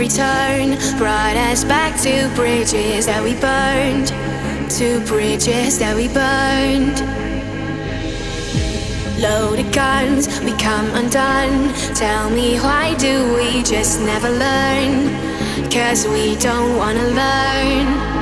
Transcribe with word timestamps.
every 0.00 0.16
turn 0.16 0.78
brought 0.96 1.36
us 1.36 1.62
back 1.62 1.94
to 2.00 2.34
bridges 2.34 3.04
that 3.04 3.22
we 3.22 3.34
burned, 3.34 4.06
to 4.70 4.98
bridges 5.04 5.78
that 5.78 5.94
we 5.94 6.08
burned. 6.08 7.00
Loaded 9.20 9.70
guns, 9.74 10.40
we 10.40 10.52
come 10.52 10.88
undone. 10.94 11.74
Tell 11.94 12.30
me 12.30 12.56
why 12.60 12.94
do 12.96 13.34
we 13.34 13.62
just 13.62 14.00
never 14.00 14.30
learn? 14.30 15.10
Cause 15.70 16.08
we 16.08 16.34
don't 16.36 16.78
wanna 16.78 17.04
learn. 17.08 18.19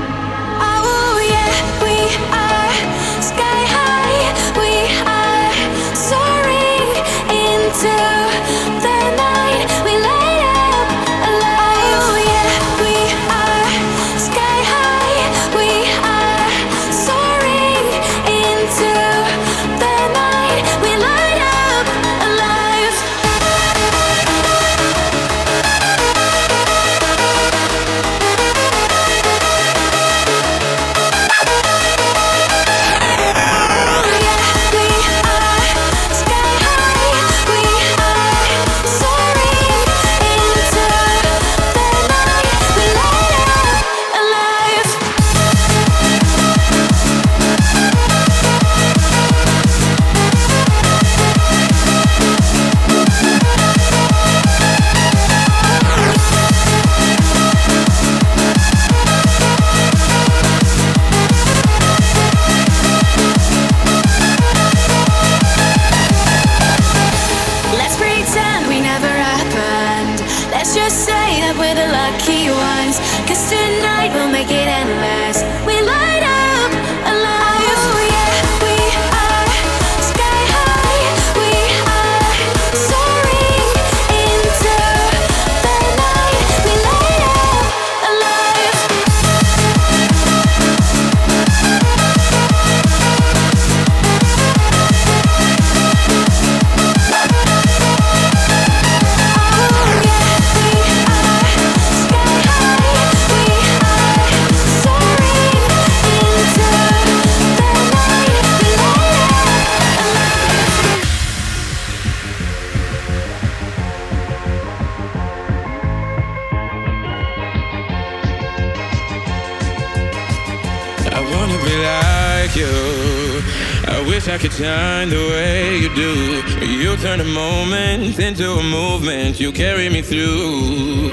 Shine 124.58 125.08
the 125.08 125.24
way 125.30 125.78
you 125.78 125.88
do. 125.94 126.42
You 126.66 126.96
turn 126.96 127.20
a 127.20 127.24
moment 127.24 128.18
into 128.18 128.50
a 128.54 128.62
movement. 128.62 129.38
You 129.38 129.52
carry 129.52 129.88
me 129.88 130.02
through. 130.02 131.12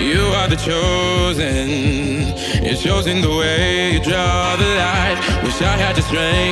You 0.00 0.22
are 0.38 0.48
the 0.48 0.56
chosen. 0.56 1.68
Shows 2.80 3.06
in 3.06 3.20
the 3.20 3.28
way 3.28 3.92
you 3.92 4.00
draw 4.00 4.56
the 4.56 4.70
light. 4.82 5.18
Wish 5.44 5.60
I 5.60 5.76
had 5.76 5.96
the 5.96 6.02
strength 6.02 6.49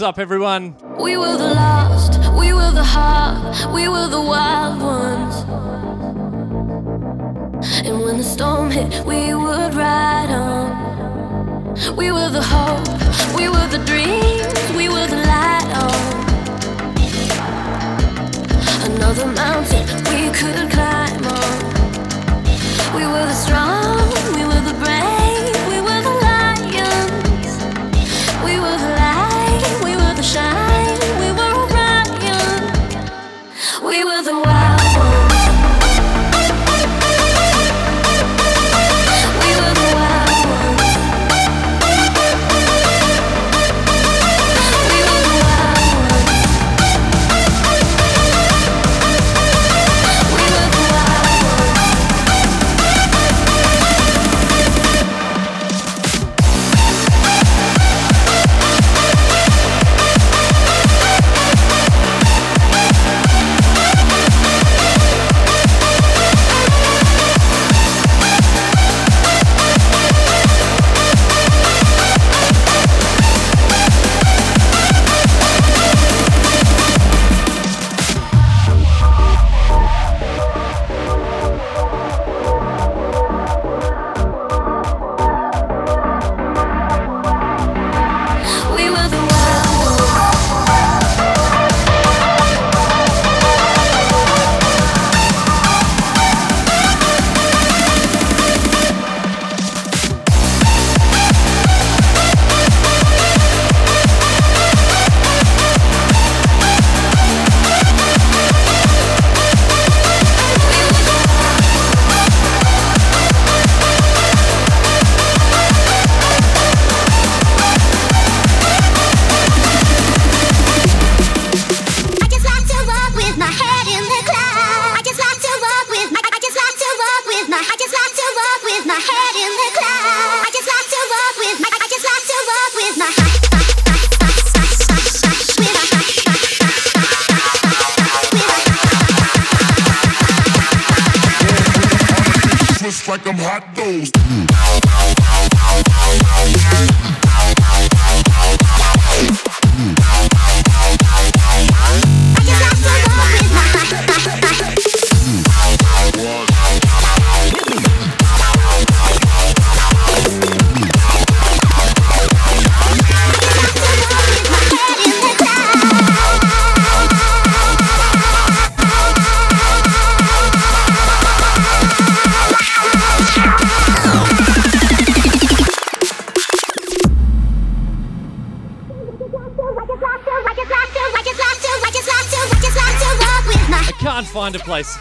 What's 0.00 0.08
up, 0.08 0.18
everyone? 0.18 0.76
We 0.98 1.18
were 1.18 1.36
the 1.36 1.52
lost, 1.52 2.18
we 2.32 2.54
were 2.54 2.70
the 2.72 2.82
hard, 2.82 3.70
we 3.74 3.86
were 3.86 4.08
the 4.08 4.18
wild 4.18 4.80
ones. 4.80 5.44
And 7.84 8.00
when 8.00 8.16
the 8.16 8.24
storm 8.24 8.70
hit, 8.70 9.04
we 9.04 9.34
would 9.34 9.74
ride 9.74 10.30
on. 10.30 11.74
We 11.98 12.12
were 12.12 12.30
the 12.30 12.40
hope, 12.40 12.88
we 13.36 13.50
were 13.50 13.68
the 13.68 13.84
dreams, 13.84 14.72
we 14.74 14.88
were 14.88 15.06
the 15.06 15.20
light 15.32 15.70
on. 15.84 16.00
Another 18.90 19.26
mountain 19.26 19.84
we 20.08 20.30
could 20.32 20.70
climb 20.70 20.79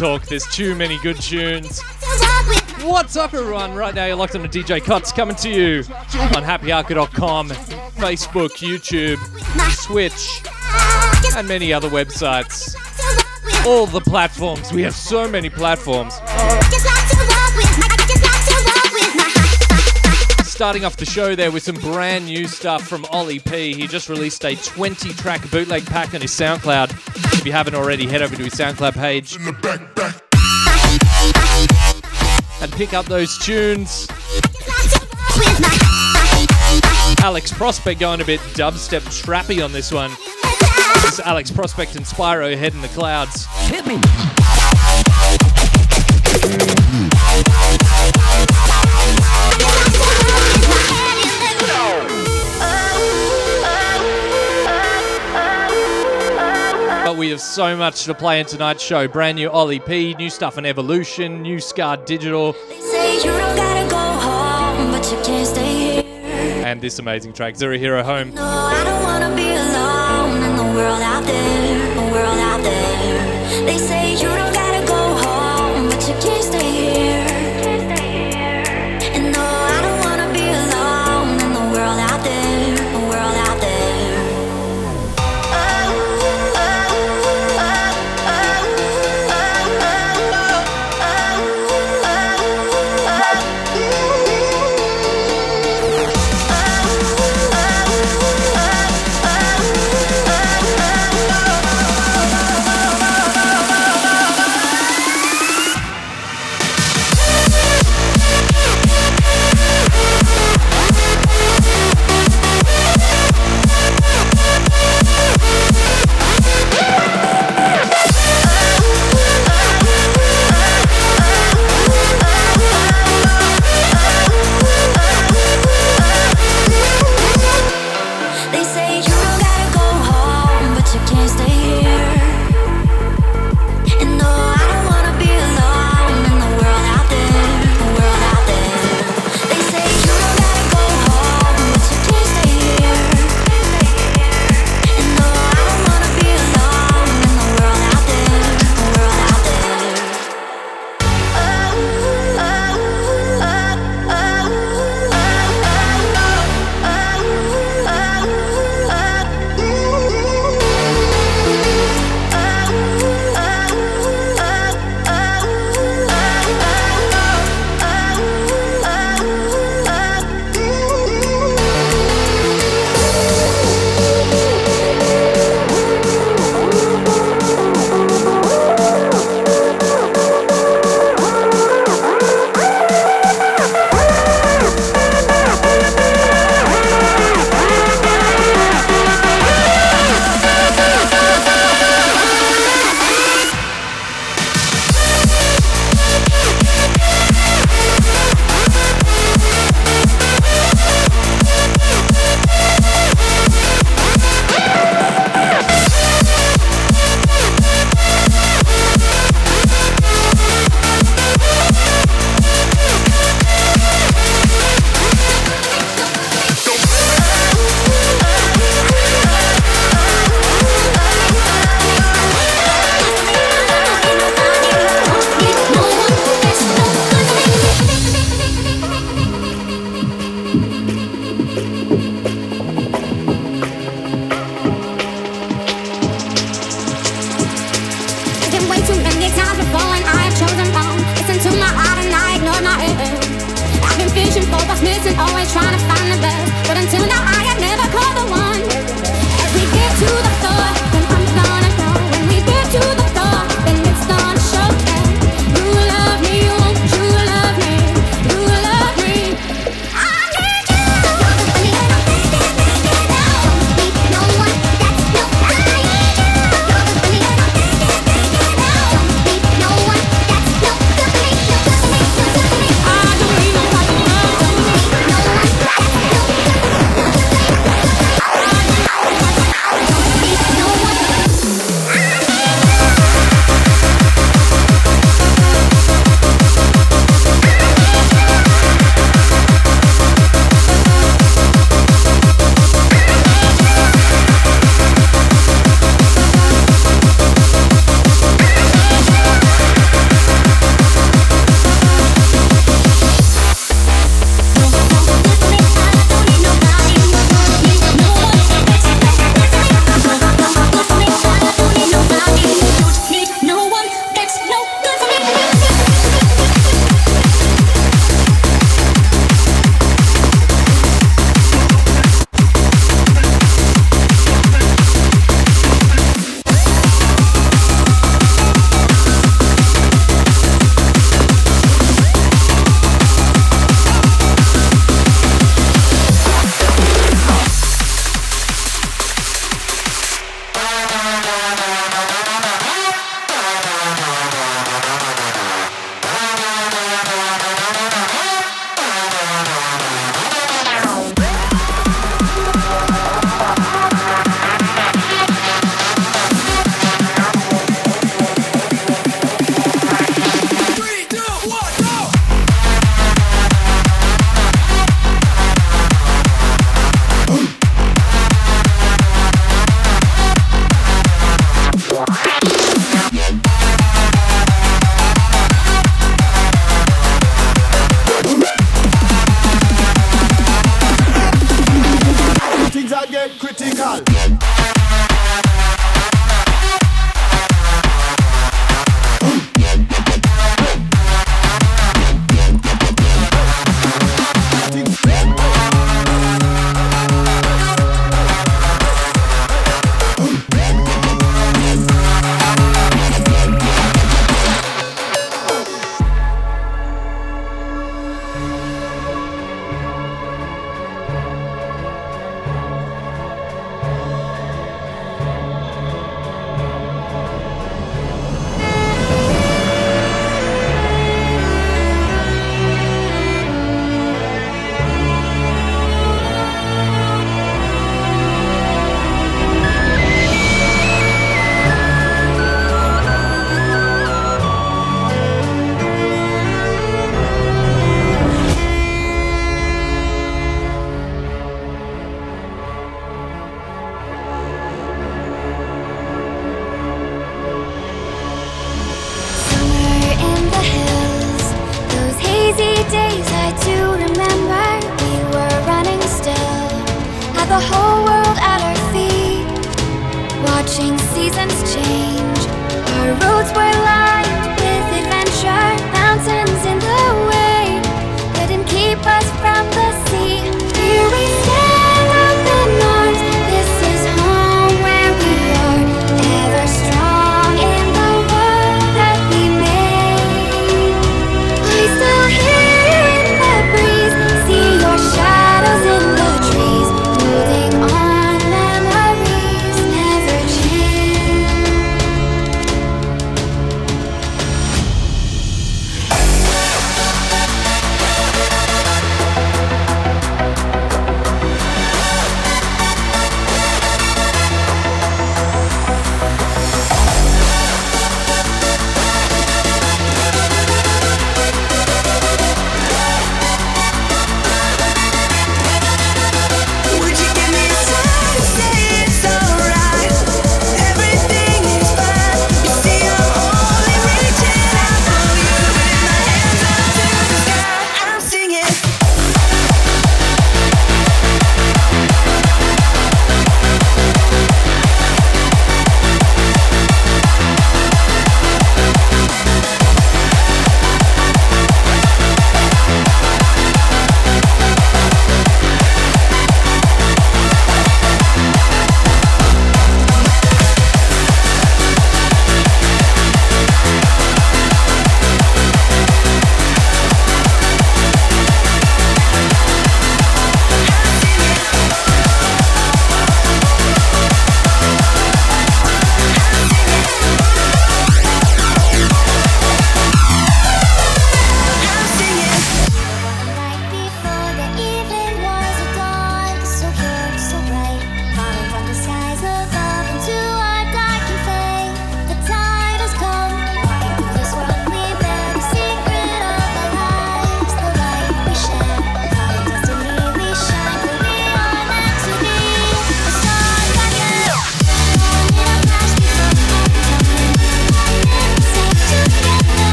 talk. 0.00 0.24
There's 0.24 0.46
too 0.46 0.74
many 0.74 0.98
good 1.00 1.20
tunes. 1.20 1.82
What's 2.82 3.16
up, 3.16 3.34
everyone? 3.34 3.74
Right 3.74 3.94
now, 3.94 4.06
you're 4.06 4.16
locked 4.16 4.34
on 4.34 4.40
to 4.40 4.48
DJ 4.48 4.80
Cotts 4.80 5.14
coming 5.14 5.36
to 5.36 5.50
you 5.50 5.78
on 5.80 6.42
happyhardcore.com, 6.42 7.50
Facebook, 7.50 8.48
YouTube, 8.56 9.18
Twitch, 9.84 10.40
and 11.36 11.46
many 11.46 11.70
other 11.70 11.90
websites. 11.90 12.74
All 13.66 13.84
the 13.84 14.00
platforms. 14.00 14.72
We 14.72 14.80
have 14.84 14.94
so 14.94 15.28
many 15.28 15.50
platforms. 15.50 16.14
Starting 20.46 20.86
off 20.86 20.96
the 20.96 21.06
show 21.06 21.34
there 21.34 21.50
with 21.50 21.62
some 21.62 21.74
brand 21.76 22.24
new 22.24 22.46
stuff 22.46 22.88
from 22.88 23.04
Ollie 23.06 23.38
P. 23.38 23.74
He 23.74 23.86
just 23.86 24.08
released 24.08 24.46
a 24.46 24.56
20 24.56 25.10
track 25.12 25.50
bootleg 25.50 25.84
pack 25.84 26.14
on 26.14 26.22
his 26.22 26.30
SoundCloud. 26.30 27.09
If 27.50 27.54
you 27.54 27.56
haven't 27.56 27.74
already, 27.74 28.06
head 28.06 28.22
over 28.22 28.36
to 28.36 28.44
his 28.44 28.52
SoundCloud 28.52 28.94
page 28.94 29.36
back, 29.60 29.94
back. 29.96 30.22
and 32.62 32.72
pick 32.74 32.94
up 32.94 33.06
those 33.06 33.36
tunes. 33.38 34.06
Alex 37.20 37.52
Prospect 37.52 37.98
going 37.98 38.20
a 38.20 38.24
bit 38.24 38.38
dubstep 38.54 39.00
trappy 39.20 39.64
on 39.64 39.72
this 39.72 39.90
one. 39.90 40.12
This 41.02 41.14
is 41.14 41.20
Alex 41.20 41.50
Prospect 41.50 41.96
and 41.96 42.06
Spyro 42.06 42.56
Head 42.56 42.72
in 42.72 42.82
the 42.82 42.88
Clouds. 42.88 43.46
Hit 43.68 43.84
me. 43.84 44.00
We 57.20 57.28
have 57.28 57.40
so 57.40 57.76
much 57.76 58.04
to 58.04 58.14
play 58.14 58.40
in 58.40 58.46
tonight's 58.46 58.82
show. 58.82 59.06
Brand 59.06 59.36
new 59.36 59.50
Ollie 59.50 59.78
P, 59.78 60.14
new 60.14 60.30
stuff 60.30 60.56
on 60.56 60.64
Evolution, 60.64 61.42
new 61.42 61.60
Scar 61.60 61.98
Digital, 61.98 62.54
They 62.70 62.80
say 62.80 63.16
you 63.16 63.24
don't 63.24 63.56
gotta 63.56 63.90
go 63.90 63.98
home, 63.98 64.90
but 64.90 65.04
you 65.12 65.22
can't 65.22 65.46
stay 65.46 66.02
here. 66.02 66.64
and 66.64 66.80
this 66.80 66.98
amazing 66.98 67.34
track, 67.34 67.56
Zero 67.56 67.76
Hero 67.76 68.02
Home. 68.02 68.34
No, 68.34 68.42
I 68.42 68.82
don't 68.84 69.02
wanna 69.02 69.36
be 69.36 69.50
alone 69.50 70.42
in 70.42 70.56
the 70.56 70.74
world 70.74 71.02
out 71.02 71.22
there, 71.24 71.94
the 71.94 72.10
world 72.10 72.38
out 72.38 72.62
there. 72.62 73.99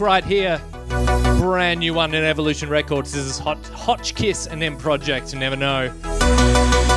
Right 0.00 0.24
here. 0.24 0.60
Brand 1.38 1.80
new 1.80 1.94
one 1.94 2.14
in 2.14 2.24
Evolution 2.24 2.68
Records. 2.68 3.12
This 3.12 3.24
is 3.24 3.38
Hot 3.38 3.62
Hotchkiss 3.68 4.46
and 4.46 4.60
then 4.60 4.76
Project. 4.76 5.34
Never 5.34 5.56
know. 5.56 6.87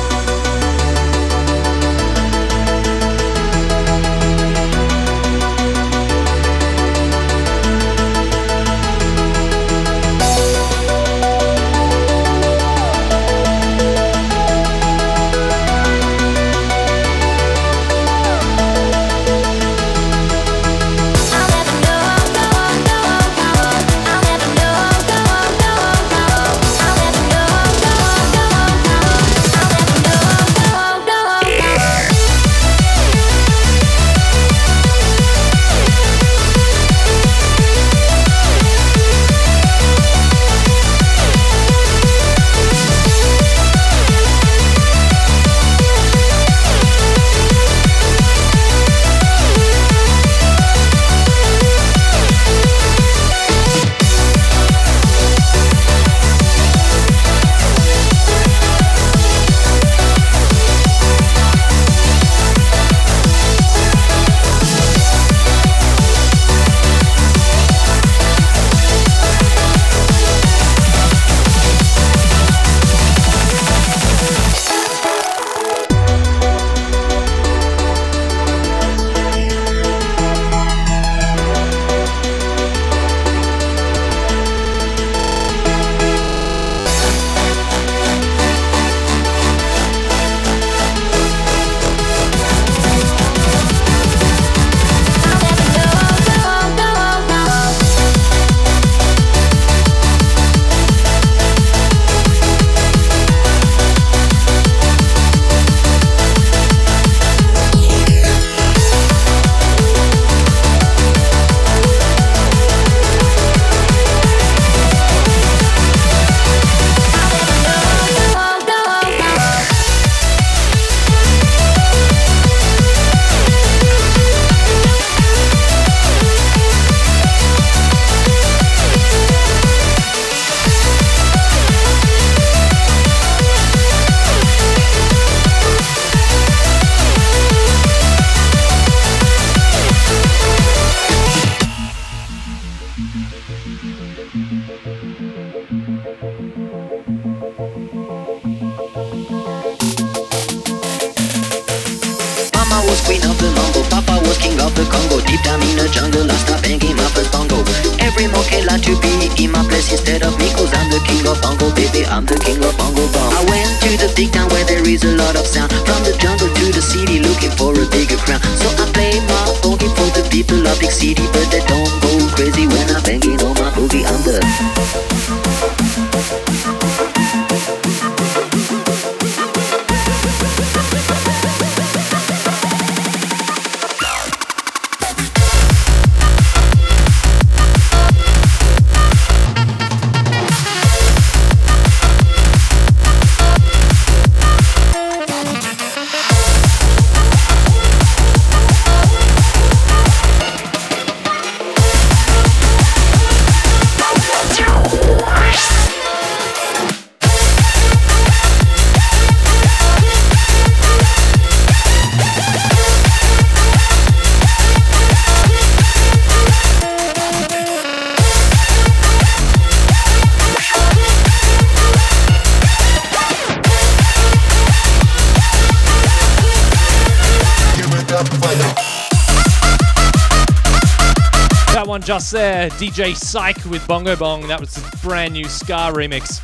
DJ 232.82 233.14
Psych 233.14 233.64
with 233.66 233.86
Bongo 233.86 234.16
Bong. 234.16 234.48
That 234.48 234.58
was 234.58 234.74
his 234.74 235.02
brand 235.02 235.34
new 235.34 235.44
Scar 235.44 235.92
remix. 235.92 236.40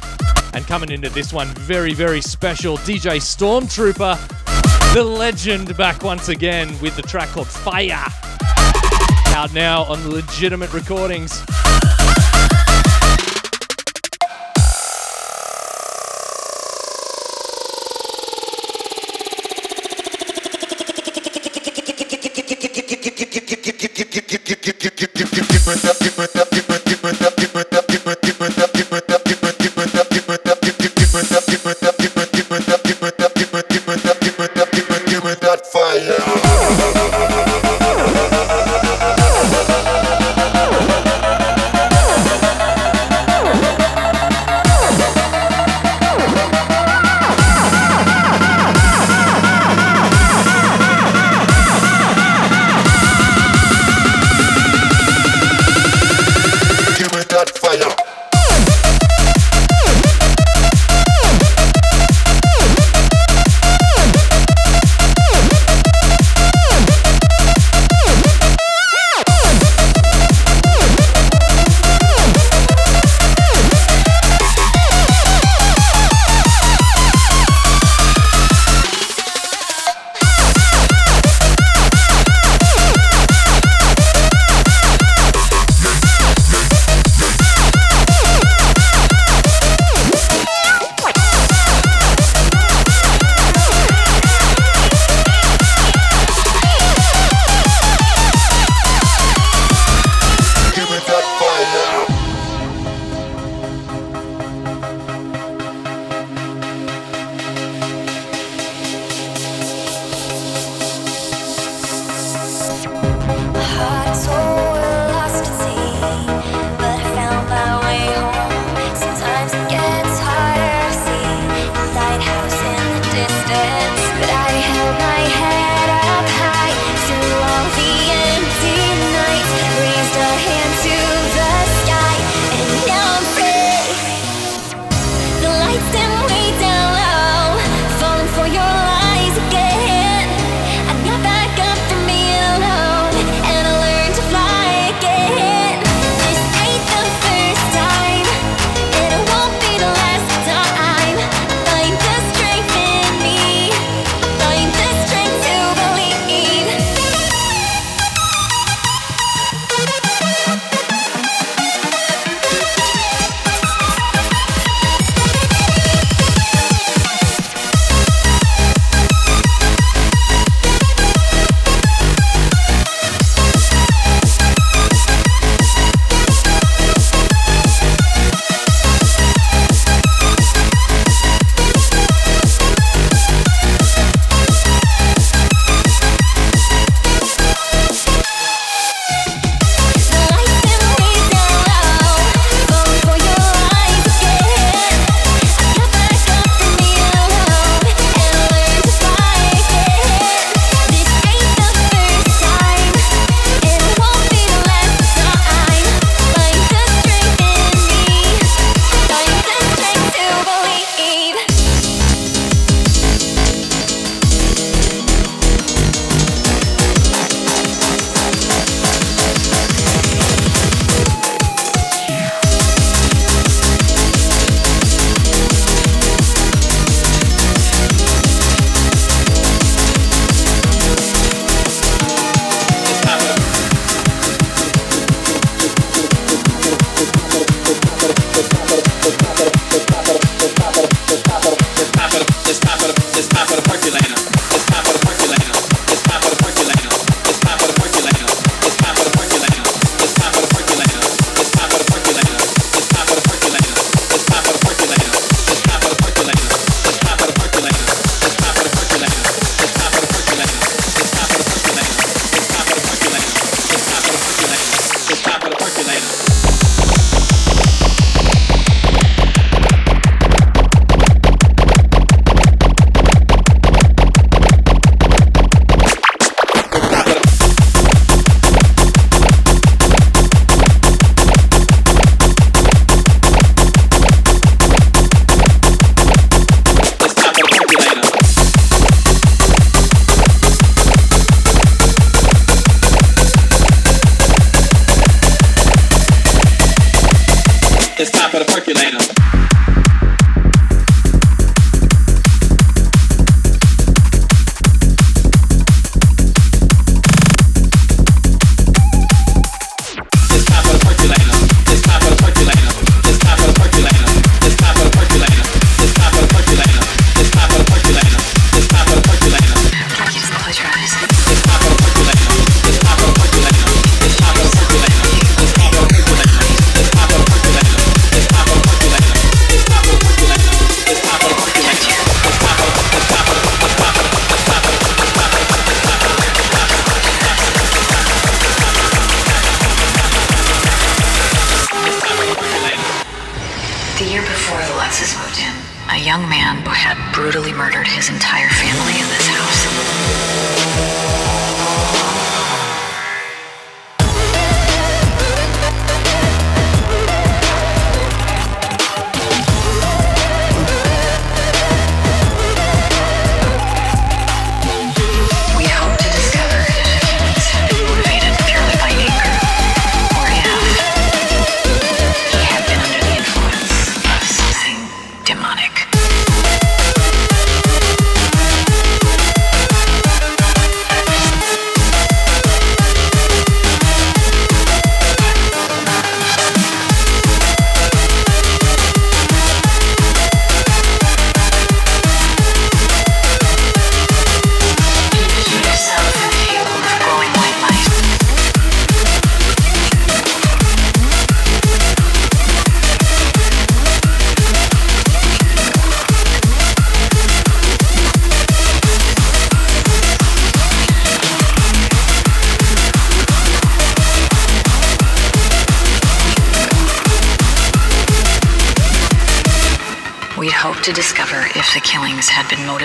And 0.54 0.64
coming 0.68 0.92
into 0.92 1.08
this 1.08 1.32
one, 1.32 1.48
very, 1.48 1.92
very 1.94 2.20
special 2.20 2.76
DJ 2.76 3.16
Stormtrooper, 3.16 4.94
the 4.94 5.02
legend, 5.02 5.76
back 5.76 6.04
once 6.04 6.28
again 6.28 6.68
with 6.80 6.94
the 6.94 7.02
track 7.02 7.30
called 7.30 7.48
Fire. 7.48 8.04
Out 9.34 9.52
now 9.52 9.82
on 9.86 10.10
legitimate 10.10 10.72
recordings. 10.72 11.44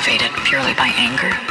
motivated 0.04 0.36
purely 0.44 0.74
by 0.74 0.88
anger? 0.98 1.43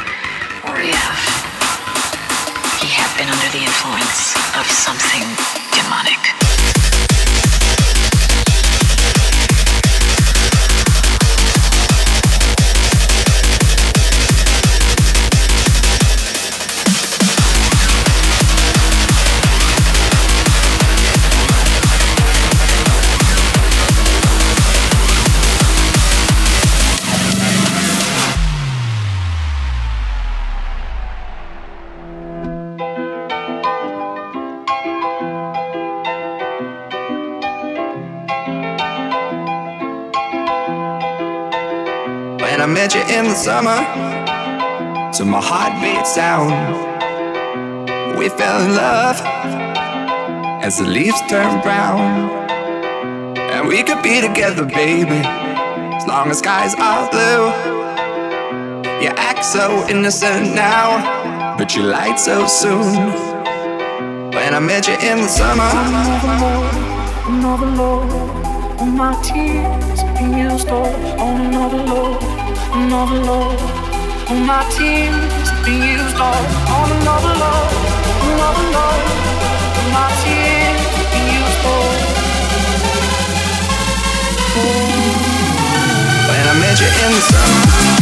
Summer 43.43 43.75
to 45.11 45.25
my 45.25 45.41
heartbeat 45.41 46.07
sound. 46.07 46.53
We 48.17 48.29
fell 48.29 48.63
in 48.63 48.73
love 48.73 49.19
as 50.63 50.77
the 50.77 50.85
leaves 50.85 51.19
turn 51.27 51.59
brown. 51.61 51.99
And 53.37 53.67
we 53.67 53.83
could 53.83 54.01
be 54.01 54.21
together, 54.21 54.63
baby, 54.63 55.19
as 55.97 56.07
long 56.07 56.29
as 56.31 56.39
skies 56.39 56.73
are 56.75 57.11
blue. 57.11 57.43
You 59.03 59.09
act 59.29 59.43
so 59.43 59.85
innocent 59.89 60.55
now, 60.55 61.57
but 61.57 61.75
you 61.75 61.83
lied 61.83 62.17
so 62.17 62.47
soon. 62.47 62.95
When 64.31 64.55
I 64.55 64.59
met 64.59 64.87
you 64.87 64.93
in 64.93 65.17
the 65.19 65.27
summer, 65.27 65.69
another 67.27 67.71
load, 67.75 68.09
all 68.79 68.85
my 68.85 69.21
tears 69.21 70.01
being 70.17 70.49
used 70.49 70.69
on 70.69 71.41
another 71.41 71.83
load 71.83 72.42
another 72.75 73.19
love. 73.19 73.61
All 74.29 74.35
my 74.35 74.63
tears 74.71 75.49
have 75.49 75.65
been 75.65 75.81
used 75.81 76.17
all 76.17 76.45
on 76.77 76.91
another 76.91 77.33
love, 77.43 77.71
another 78.25 78.67
love. 78.77 79.03
All 79.77 79.89
my 79.93 80.09
tears 80.23 80.81
have 80.97 81.09
been 81.13 81.27
used 81.39 81.65
all. 81.73 81.93
When 86.29 86.45
I 86.51 86.55
met 86.61 86.79
you 86.81 86.87
in 86.87 87.11
the 87.13 87.21
summer. 87.21 87.92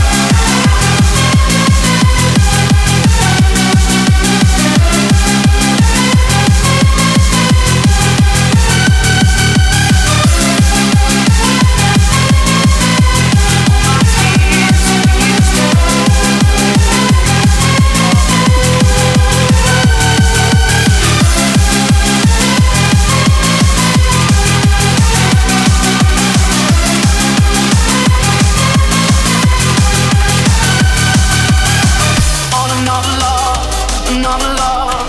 love, 34.54 35.08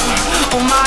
oh 0.54 0.66
my 0.68 0.81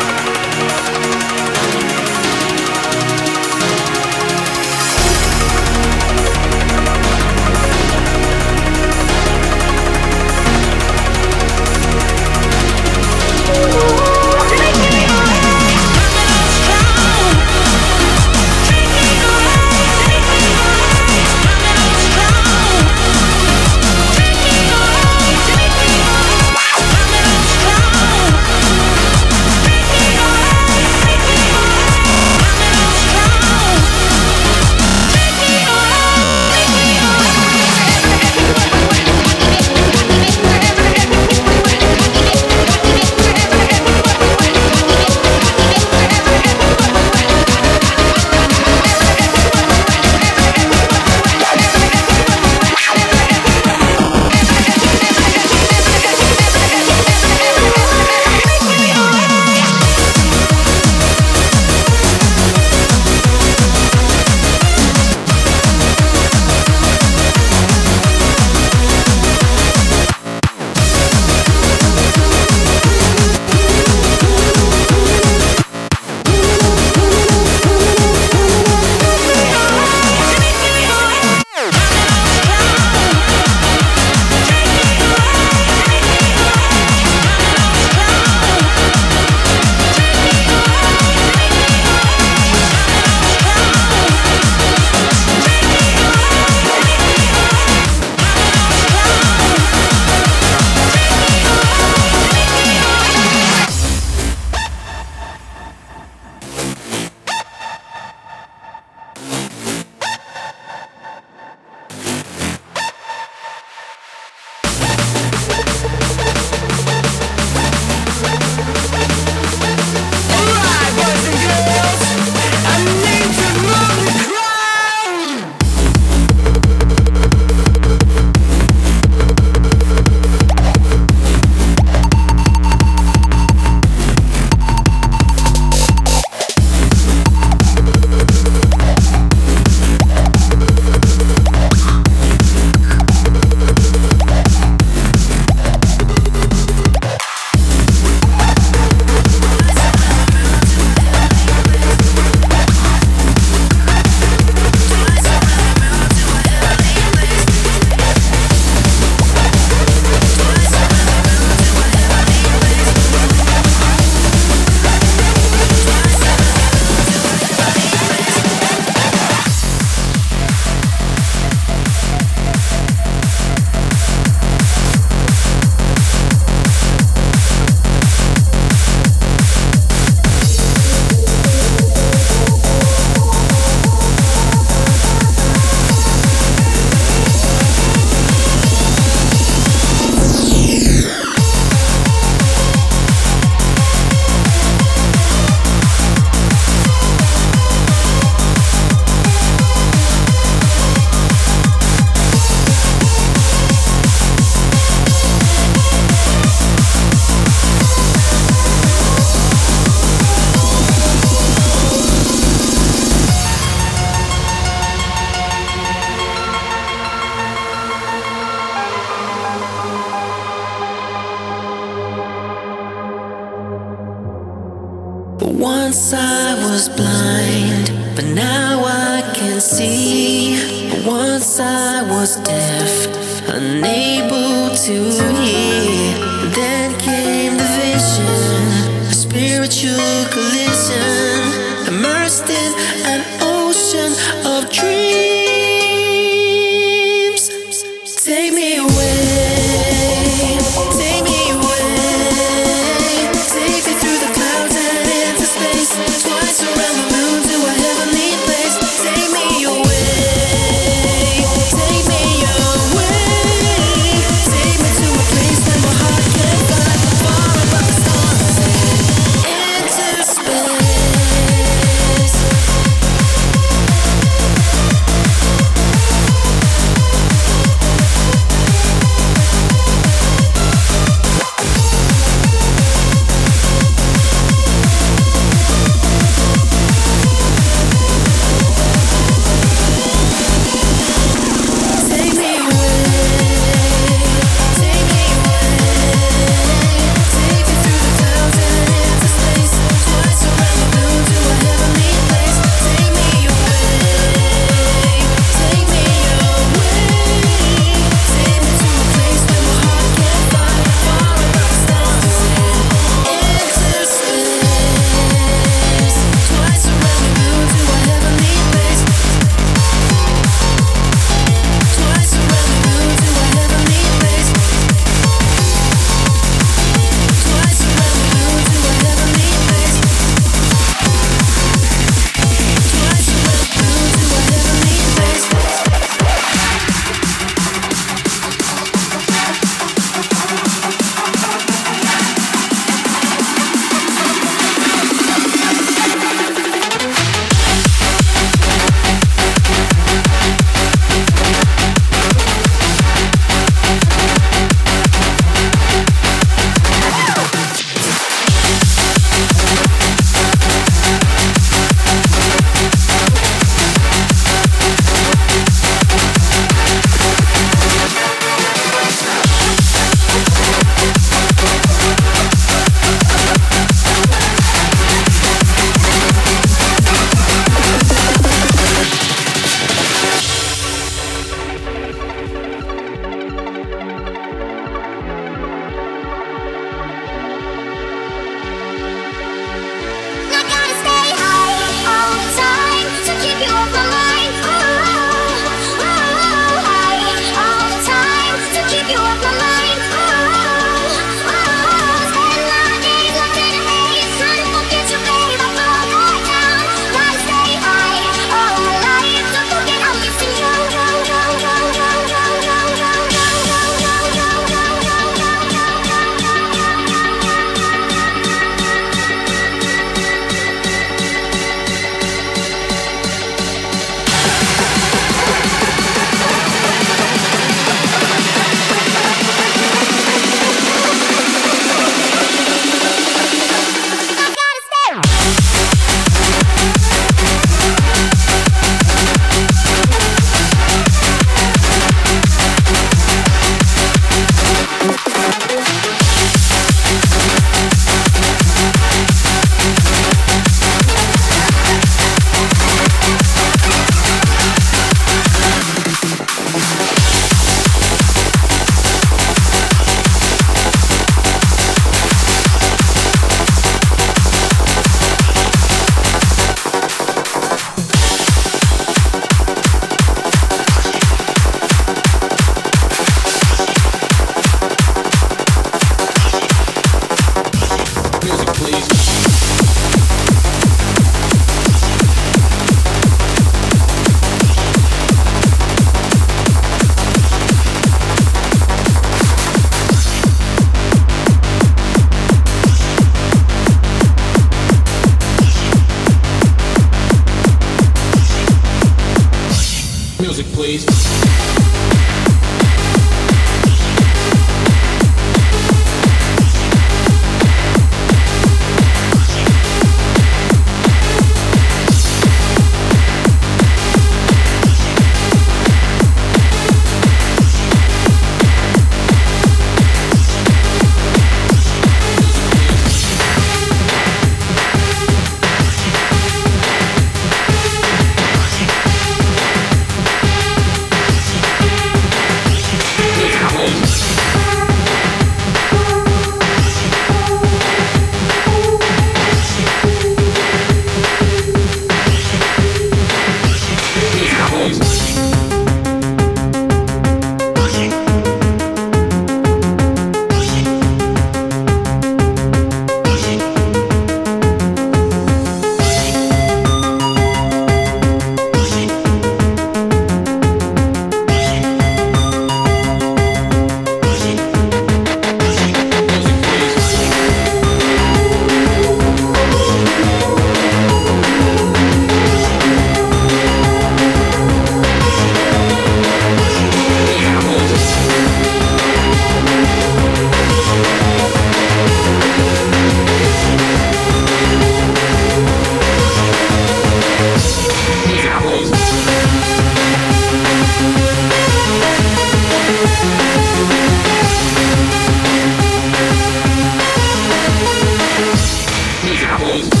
please. 599.61 600.00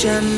Foundation, 0.00 0.29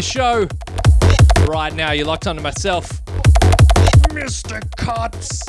the 0.00 0.06
show. 0.06 0.48
Right 1.46 1.74
now, 1.74 1.92
you're 1.92 2.06
locked 2.06 2.26
onto 2.26 2.40
myself, 2.40 2.88
Mr. 4.14 4.60
Cotts. 4.76 5.42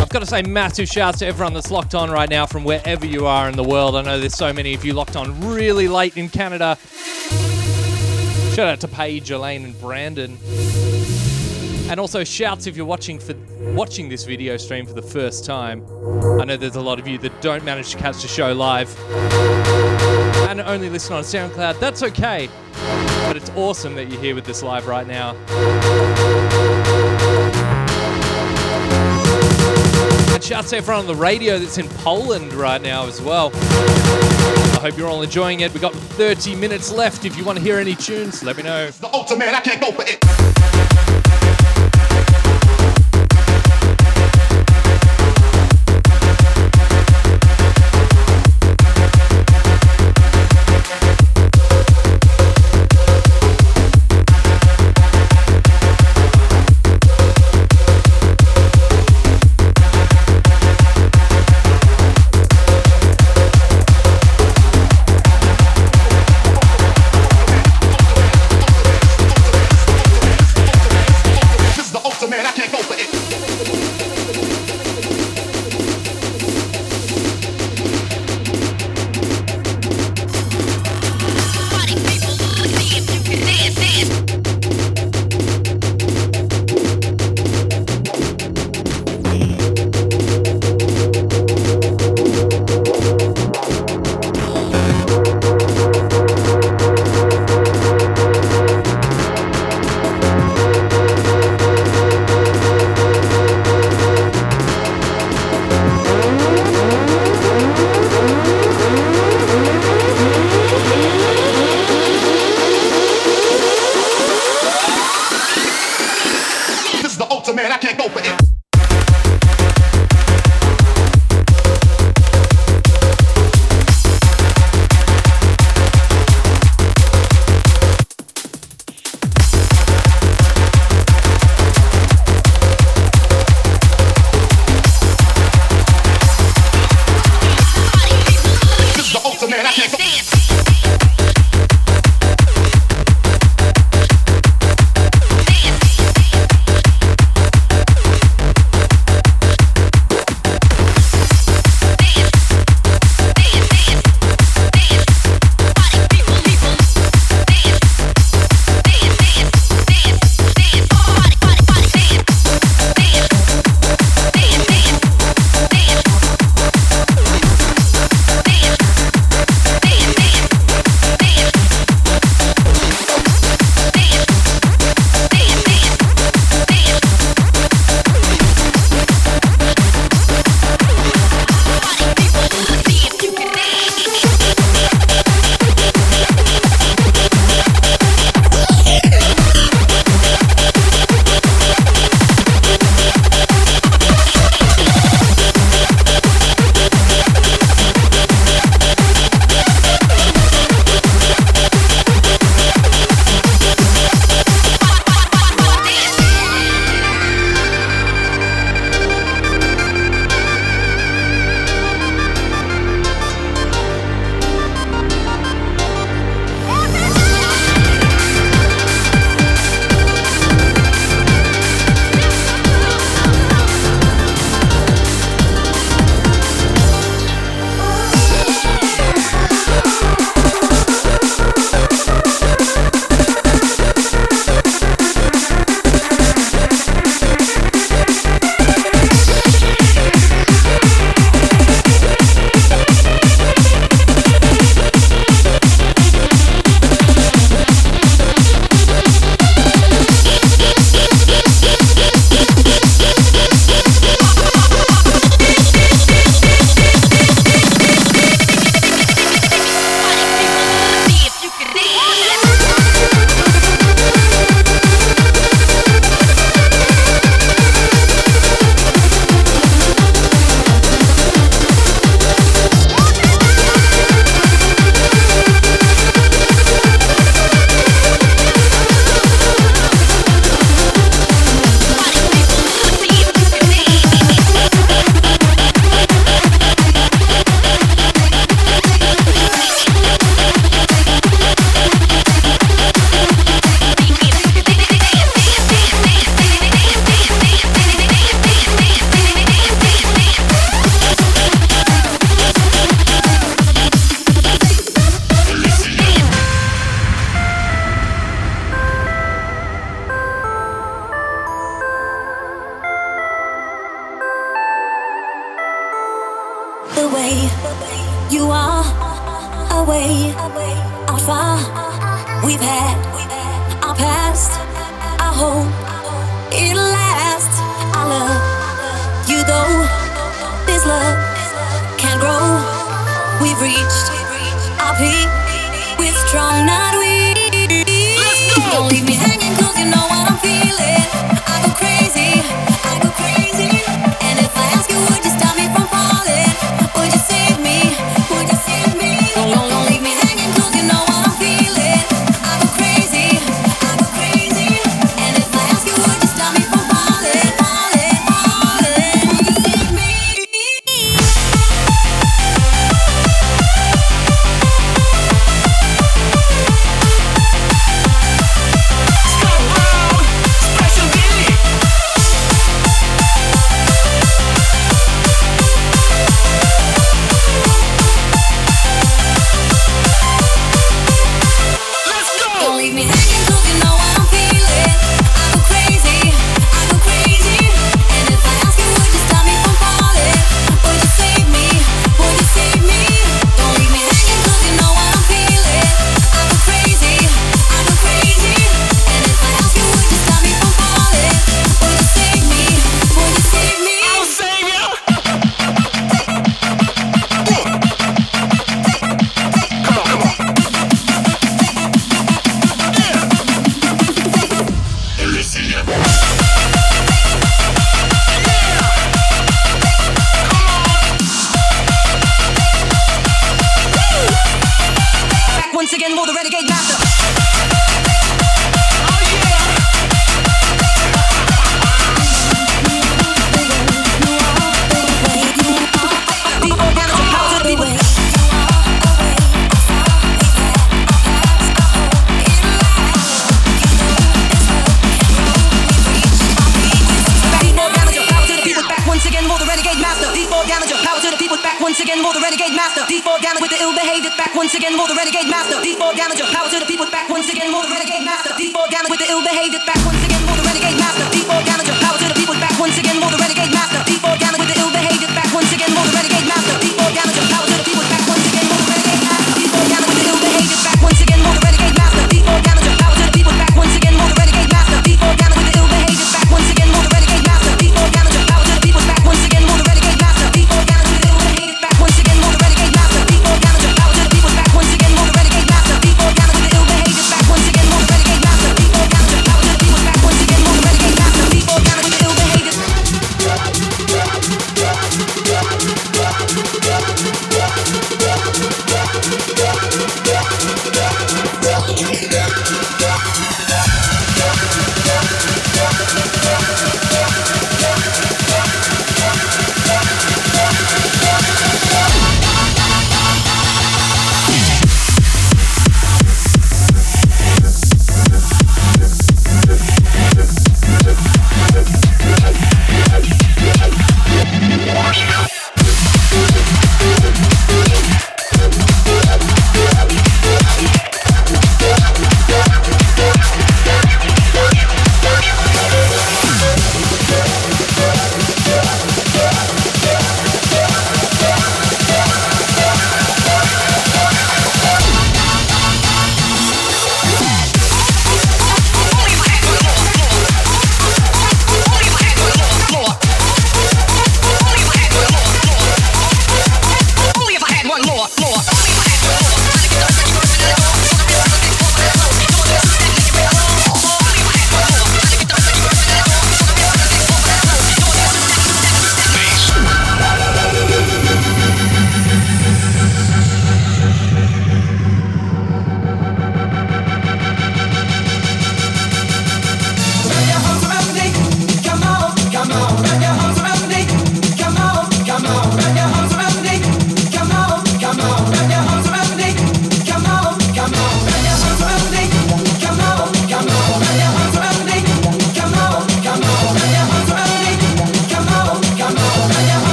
I've 0.00 0.08
got 0.10 0.20
to 0.20 0.26
say 0.26 0.42
massive 0.42 0.88
shouts 0.88 1.18
to 1.18 1.26
everyone 1.26 1.52
that's 1.52 1.72
locked 1.72 1.96
on 1.96 2.10
right 2.10 2.30
now 2.30 2.46
from 2.46 2.62
wherever 2.62 3.04
you 3.04 3.26
are 3.26 3.48
in 3.48 3.56
the 3.56 3.64
world. 3.64 3.96
I 3.96 4.02
know 4.02 4.20
there's 4.20 4.36
so 4.36 4.52
many 4.52 4.72
of 4.72 4.84
you 4.84 4.92
locked 4.92 5.16
on 5.16 5.40
really 5.52 5.88
late 5.88 6.16
in 6.16 6.28
Canada. 6.28 6.78
Shout 8.54 8.68
out 8.68 8.80
to 8.80 8.88
Paige, 8.88 9.32
Elaine, 9.32 9.64
and 9.64 9.80
Brandon. 9.80 10.38
And 11.90 11.98
also 11.98 12.22
shouts 12.22 12.68
if 12.68 12.76
you're 12.76 12.86
watching 12.86 13.18
for 13.18 13.34
watching 13.74 14.08
this 14.08 14.24
video 14.24 14.56
stream 14.58 14.86
for 14.86 14.94
the 14.94 15.02
first 15.02 15.44
time. 15.44 15.84
I 16.40 16.44
know 16.44 16.56
there's 16.56 16.76
a 16.76 16.80
lot 16.80 17.00
of 17.00 17.08
you 17.08 17.18
that 17.18 17.40
don't 17.42 17.64
manage 17.64 17.90
to 17.90 17.98
catch 17.98 18.22
the 18.22 18.28
show 18.28 18.52
live 18.52 18.96
and 20.46 20.60
only 20.60 20.88
listen 20.88 21.14
on 21.14 21.22
SoundCloud. 21.22 21.80
That's 21.80 22.02
okay, 22.04 22.48
but 23.26 23.36
it's 23.36 23.50
awesome 23.50 23.94
that 23.96 24.10
you're 24.10 24.20
here 24.20 24.34
with 24.34 24.48
us 24.48 24.62
live 24.62 24.86
right 24.86 25.06
now. 25.06 25.30
And 30.32 30.44
shouts 30.44 30.70
to 30.70 30.76
everyone 30.76 31.00
on 31.00 31.06
the 31.06 31.14
radio 31.14 31.58
that's 31.58 31.78
in 31.78 31.88
Poland 31.88 32.52
right 32.52 32.80
now 32.80 33.06
as 33.06 33.20
well. 33.20 33.50
I 33.54 34.78
hope 34.82 34.96
you're 34.96 35.08
all 35.08 35.22
enjoying 35.22 35.60
it. 35.60 35.72
We've 35.72 35.82
got 35.82 35.94
30 35.94 36.54
minutes 36.54 36.92
left. 36.92 37.24
If 37.24 37.36
you 37.36 37.44
want 37.44 37.58
to 37.58 37.64
hear 37.64 37.78
any 37.78 37.94
tunes, 37.94 38.44
let 38.44 38.56
me 38.56 38.62
know. 38.62 38.90
The 38.90 39.12
ultimate, 39.12 39.48
I 39.48 39.60
can't 39.60 39.80
go 39.80 39.90
for 39.92 40.04
it. 40.06 40.35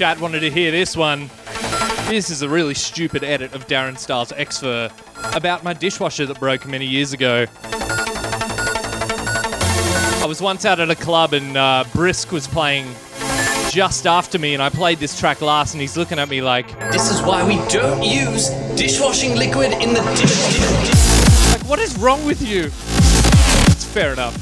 Chat 0.00 0.18
wanted 0.18 0.40
to 0.40 0.50
hear 0.50 0.70
this 0.70 0.96
one. 0.96 1.28
This 2.08 2.30
is 2.30 2.40
a 2.40 2.48
really 2.48 2.72
stupid 2.72 3.22
edit 3.22 3.54
of 3.54 3.66
Darren 3.66 3.98
Styles' 3.98 4.32
Xfer 4.32 4.90
about 5.36 5.62
my 5.62 5.74
dishwasher 5.74 6.24
that 6.24 6.40
broke 6.40 6.66
many 6.66 6.86
years 6.86 7.12
ago. 7.12 7.44
I 10.22 10.24
was 10.26 10.40
once 10.40 10.64
out 10.64 10.80
at 10.80 10.88
a 10.88 10.94
club 10.94 11.34
and 11.34 11.54
uh, 11.54 11.84
Brisk 11.94 12.32
was 12.32 12.48
playing 12.48 12.86
just 13.68 14.06
after 14.06 14.38
me, 14.38 14.54
and 14.54 14.62
I 14.62 14.70
played 14.70 15.00
this 15.00 15.20
track 15.20 15.42
last, 15.42 15.74
and 15.74 15.82
he's 15.82 15.98
looking 15.98 16.18
at 16.18 16.30
me 16.30 16.40
like, 16.40 16.66
This 16.90 17.10
is 17.10 17.20
why 17.20 17.46
we 17.46 17.56
don't 17.68 18.02
use 18.02 18.48
dishwashing 18.76 19.36
liquid 19.36 19.72
in 19.72 19.92
the 19.92 20.00
dish. 20.16 21.50
like, 21.52 21.68
what 21.68 21.78
is 21.78 21.94
wrong 21.98 22.24
with 22.24 22.40
you? 22.40 22.70
It's 23.70 23.84
fair 23.84 24.14
enough. 24.14 24.39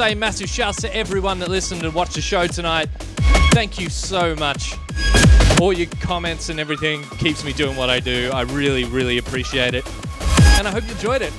Say, 0.00 0.14
massive 0.14 0.48
shouts 0.48 0.80
to 0.80 0.96
everyone 0.96 1.38
that 1.38 1.50
listened 1.50 1.82
and 1.82 1.94
watched 1.94 2.14
the 2.14 2.22
show 2.22 2.46
tonight. 2.46 2.88
Thank 3.52 3.78
you 3.78 3.90
so 3.90 4.34
much. 4.36 4.74
All 5.60 5.74
your 5.74 5.88
comments 6.00 6.48
and 6.48 6.58
everything 6.58 7.02
keeps 7.18 7.44
me 7.44 7.52
doing 7.52 7.76
what 7.76 7.90
I 7.90 8.00
do. 8.00 8.30
I 8.32 8.42
really, 8.44 8.84
really 8.84 9.18
appreciate 9.18 9.74
it. 9.74 9.86
And 10.56 10.66
I 10.66 10.70
hope 10.70 10.84
you 10.84 10.92
enjoyed 10.92 11.20
it. 11.20 11.34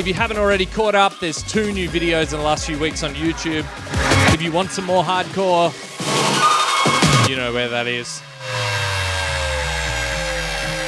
If 0.00 0.06
you 0.06 0.14
haven't 0.14 0.38
already 0.38 0.64
caught 0.64 0.94
up, 0.94 1.12
there's 1.20 1.42
two 1.42 1.70
new 1.70 1.90
videos 1.90 2.32
in 2.32 2.38
the 2.38 2.44
last 2.44 2.66
few 2.66 2.78
weeks 2.78 3.02
on 3.02 3.12
YouTube. 3.12 3.66
If 4.32 4.40
you 4.40 4.52
want 4.52 4.70
some 4.70 4.86
more 4.86 5.04
hardcore, 5.04 5.68
you 7.28 7.36
know 7.36 7.52
where 7.52 7.68
that 7.68 7.86
is. 7.86 8.22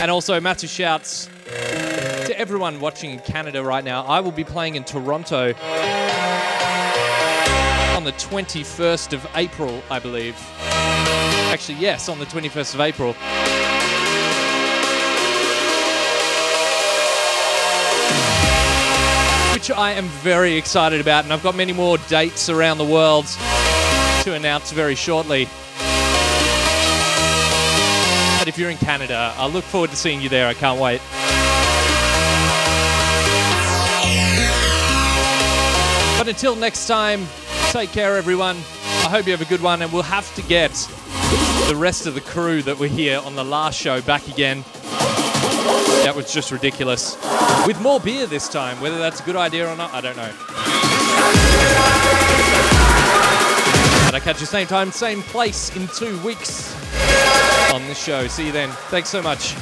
And 0.00 0.10
also, 0.10 0.40
massive 0.40 0.70
shouts 0.70 1.28
to 2.30 2.38
everyone 2.38 2.78
watching 2.78 3.10
in 3.10 3.18
Canada 3.18 3.60
right 3.64 3.82
now. 3.82 4.04
I 4.04 4.20
will 4.20 4.30
be 4.30 4.44
playing 4.44 4.76
in 4.76 4.84
Toronto 4.84 5.48
on 7.96 8.04
the 8.04 8.12
21st 8.12 9.12
of 9.12 9.26
April, 9.34 9.82
I 9.90 9.98
believe. 9.98 10.36
Actually, 11.50 11.78
yes, 11.78 12.08
on 12.08 12.20
the 12.20 12.26
21st 12.26 12.74
of 12.74 12.80
April. 12.82 13.14
Which 19.52 19.72
I 19.72 19.90
am 19.94 20.06
very 20.22 20.54
excited 20.56 21.00
about, 21.00 21.24
and 21.24 21.32
I've 21.32 21.42
got 21.42 21.56
many 21.56 21.72
more 21.72 21.98
dates 22.06 22.48
around 22.48 22.78
the 22.78 22.84
world 22.84 23.26
to 24.22 24.34
announce 24.34 24.70
very 24.70 24.94
shortly. 24.94 25.46
But 28.38 28.46
if 28.46 28.56
you're 28.56 28.70
in 28.70 28.78
Canada, 28.78 29.34
I 29.36 29.48
look 29.48 29.64
forward 29.64 29.90
to 29.90 29.96
seeing 29.96 30.20
you 30.20 30.28
there. 30.28 30.46
I 30.46 30.54
can't 30.54 30.80
wait. 30.80 31.00
Until 36.30 36.54
next 36.54 36.86
time, 36.86 37.26
take 37.72 37.90
care, 37.90 38.16
everyone. 38.16 38.56
I 38.56 39.08
hope 39.10 39.26
you 39.26 39.32
have 39.32 39.42
a 39.42 39.46
good 39.46 39.60
one, 39.60 39.82
and 39.82 39.92
we'll 39.92 40.02
have 40.02 40.32
to 40.36 40.42
get 40.42 40.70
the 41.68 41.74
rest 41.76 42.06
of 42.06 42.14
the 42.14 42.20
crew 42.20 42.62
that 42.62 42.78
were 42.78 42.86
here 42.86 43.18
on 43.18 43.34
the 43.34 43.42
last 43.42 43.76
show 43.76 44.00
back 44.00 44.28
again. 44.28 44.64
That 46.04 46.12
was 46.14 46.32
just 46.32 46.52
ridiculous. 46.52 47.16
With 47.66 47.80
more 47.82 47.98
beer 47.98 48.28
this 48.28 48.48
time. 48.48 48.80
Whether 48.80 48.96
that's 48.96 49.18
a 49.18 49.24
good 49.24 49.34
idea 49.34 49.68
or 49.68 49.76
not, 49.76 49.92
I 49.92 50.00
don't 50.00 50.16
know. 50.16 50.32
But 54.06 54.14
I 54.14 54.20
catch 54.22 54.40
you 54.40 54.46
same 54.46 54.68
time, 54.68 54.92
same 54.92 55.22
place 55.22 55.74
in 55.74 55.88
two 55.88 56.16
weeks 56.24 56.72
on 57.72 57.84
the 57.88 57.94
show. 57.94 58.28
See 58.28 58.46
you 58.46 58.52
then. 58.52 58.70
Thanks 58.88 59.08
so 59.08 59.20
much. 59.20 59.56